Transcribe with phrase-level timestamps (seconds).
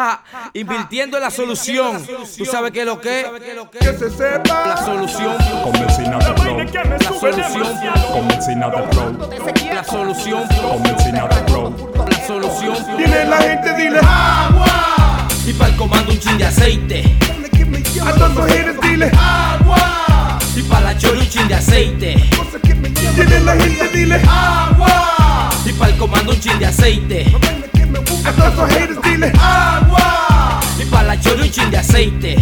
[0.00, 0.22] Ja,
[0.54, 2.02] invirtiendo en la solución.
[2.38, 3.26] Tú sabes que lo que
[3.78, 4.66] Que se sepa.
[4.68, 6.58] la solución, Con Messina de Flow.
[6.58, 7.76] la solución,
[8.10, 9.30] Con Messina de Flow.
[9.74, 10.54] la solución, de
[11.52, 11.92] Flow.
[12.08, 12.96] la solución.
[12.96, 14.00] Dile la gente, dile.
[15.46, 17.16] Y para el comando un chin de aceite.
[18.06, 19.10] A todos los haters, dile.
[20.56, 22.14] Y para la chori un chin de aceite.
[23.16, 24.20] Dile la gente, dile.
[25.66, 27.26] Y para el comando un chin de aceite.
[28.24, 29.32] A todos los haters, dile.
[29.32, 29.79] Chori
[31.50, 32.36] de aceite.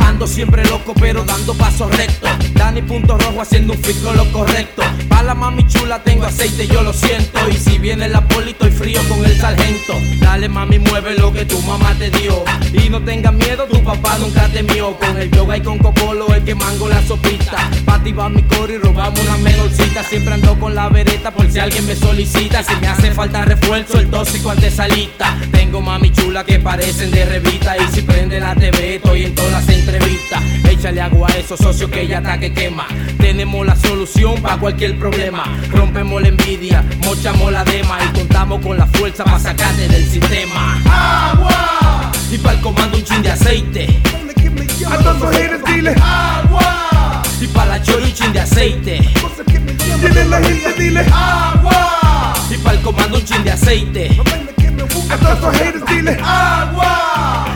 [0.00, 2.30] Ando siempre loco, pero dando pasos rectos.
[2.54, 4.82] Dani punto rojo haciendo un fit con lo correcto.
[5.08, 7.38] Pa' la mami chula tengo aceite, yo lo siento.
[7.48, 9.94] Y si viene la poli, estoy frío con el sargento.
[10.20, 12.42] Dale mami, mueve lo que tu mamá te dio.
[12.72, 14.98] Y no tengas miedo, tu papá nunca te mió.
[14.98, 17.70] Con el yoga y con cocolo, el que mango la sopita.
[18.06, 20.04] Pa' ti va mi coro y robamos una menorcita.
[20.04, 22.62] Siempre ando con la vereta por si alguien me solicita.
[22.62, 25.36] Si me hace falta refuerzo, el tóxico antesalita.
[25.50, 27.76] Tengo mami chula que parecen de revista.
[27.76, 30.40] Y si prende la TV, estoy en todas las entrevistas.
[30.70, 32.86] Échale agua a esos socios que ya está que quema.
[33.18, 35.42] Tenemos la solución para cualquier problema.
[35.72, 40.80] Rompemos la envidia, mochamos la dema y contamos con la fuerza para sacarte del sistema.
[41.32, 42.12] Agua.
[42.30, 44.00] Y para el comando un chin de aceite.
[44.88, 45.94] A todos los dile.
[45.96, 46.45] Y
[47.96, 48.98] para la chori un chin de aceite.
[50.00, 51.04] Dile la gente, dile.
[52.50, 54.20] Y para el comando un chin de aceite.
[55.10, 56.18] A todos los haters, dile.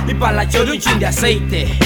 [0.09, 1.79] Y para la chori un chin de aceite.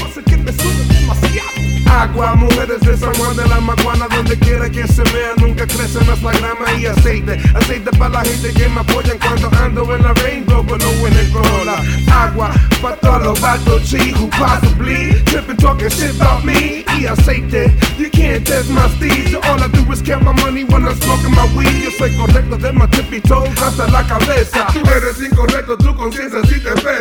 [1.95, 5.99] Agua, mujeres de San Juan de la Maguana, donde quiera que se vea, nunca crece
[6.05, 7.41] más la grama y aceite.
[7.55, 11.13] Aceite para la gente que me apoyan cuando ando en la Rainbow, pero no en
[11.15, 11.77] el Corolla.
[12.13, 12.51] Agua,
[12.83, 16.85] para todos los vatos G who possibly tripping, talking shit about me.
[16.99, 19.31] Y aceite, you can't test my steez.
[19.31, 21.85] So all I do is count my money when I'm smoking my weed.
[21.85, 24.67] Yo soy correcto de my tippy toe hasta la cabeza.
[24.73, 26.41] Tú eres incorrecto, tu conciencia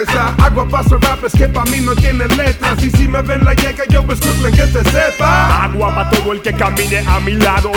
[0.10, 2.84] Agua para esos rappers que pa' mí no tienen letras.
[2.84, 5.64] Y si me ven la yeca, yo pues Brooklyn que te sepa.
[5.64, 7.72] Agua para todo el que camine a mi lado.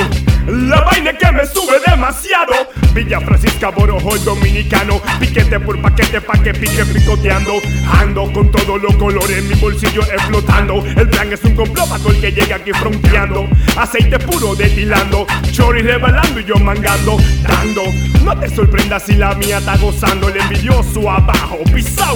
[0.47, 2.53] La vaina que me sube demasiado.
[2.95, 5.01] Villa Francisca Borojo, dominicano.
[5.21, 7.55] Piquete por paquete pa' que pique picoteando.
[7.93, 10.85] Ando con todos los colores mi bolsillo explotando.
[10.85, 13.47] El plan es un complot para todo el que llega aquí fronteando.
[13.77, 15.27] Aceite puro destilando.
[15.53, 17.19] Chori rebalando y yo mangando.
[17.43, 17.83] Dando.
[18.25, 20.29] No te sorprendas si la mía está gozando.
[20.29, 21.59] El envidioso abajo,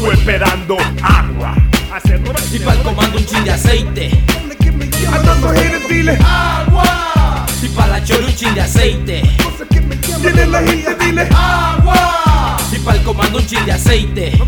[0.09, 0.77] esperando.
[1.03, 1.55] Agua.
[2.53, 4.11] Y para el comando un chin de aceite.
[5.13, 6.19] A dile.
[7.63, 9.23] Y para la chori un chin de aceite.
[10.23, 11.29] Dile la gente, dile.
[12.73, 14.39] Y para el comando un chin de aceite.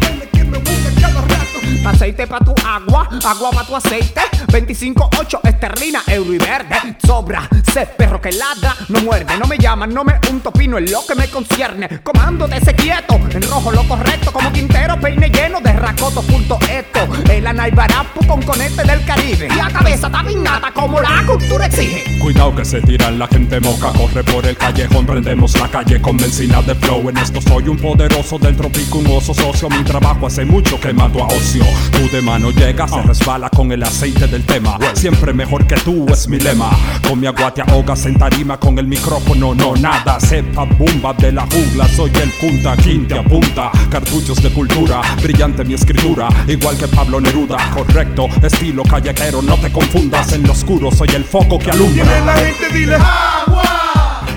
[1.85, 4.21] Aceite pa' tu agua, agua pa' tu aceite.
[4.47, 6.97] 25.8 esterlina, euro y verde.
[7.05, 9.37] Sobra, sé perro que ladra, no muerde.
[9.39, 12.01] No me llaman, no me unto pino en lo que me concierne.
[12.03, 14.33] Comando de ese quieto, en rojo lo correcto.
[14.33, 17.01] Como Quintero, peine lleno de racoto punto esto.
[17.31, 19.49] El anaibarapu con conete del Caribe.
[19.55, 22.19] Y a cabeza tabinada como la cultura exige.
[22.21, 26.17] Cuidado que se tiran la gente moca, corre por el callejón, prendemos la calle con
[26.17, 27.09] benzina de flow.
[27.11, 29.69] En esto soy un poderoso del trópico, un oso socio.
[29.69, 31.65] Mi trabajo hace mucho que mato a ocio.
[31.93, 34.77] Tú de mano llega, se resbala con el aceite del tema.
[34.95, 36.71] Siempre mejor que tú es mi lema.
[37.07, 40.19] Con mi agua te ahogas en tarima con el micrófono, no nada.
[40.19, 43.71] Sepa bumba de la jungla, soy el punta, quinte apunta.
[43.91, 47.59] Cartuchos de cultura, brillante mi escritura, igual que Pablo Neruda.
[47.73, 50.33] Correcto, estilo callejero, no te confundas.
[50.33, 52.05] En lo oscuro soy el foco que alumbra.
[52.05, 52.97] Dile la gente, dile.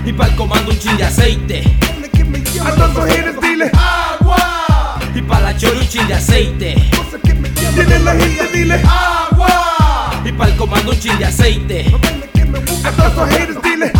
[0.06, 1.64] Y para el comando un chin de aceite.
[2.64, 3.70] A todos los haters, dile.
[3.70, 3.95] Para
[5.96, 6.76] chin de aceite.
[7.74, 8.82] Dile la gente, dile.
[10.26, 11.86] Y para el comando un chin de aceite.
[12.84, 13.94] A todos los haters, dile.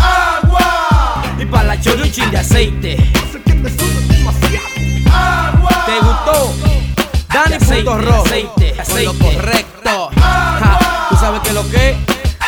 [1.38, 2.96] Y para la chori un chin de aceite.
[5.86, 6.54] ¿Te gustó?
[7.32, 8.24] Dani punto rojo.
[8.26, 9.04] Aceite, aceite.
[9.04, 10.10] Lo correcto.
[10.16, 11.96] Ja, ¿Tú sabes que lo que?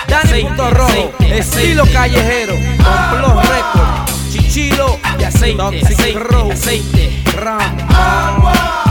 [0.09, 1.13] Dani punto rojo.
[1.21, 2.53] Estilo callejero.
[2.53, 3.89] Complot récord.
[4.31, 5.63] Chichilo de aceite.
[5.63, 6.53] Aceite.
[6.53, 7.23] Aceite.
[7.35, 8.88] Ram.